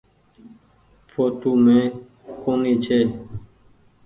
[1.11, 1.83] ڦوٽو مين
[2.41, 2.99] ڪونيٚ ڇي۔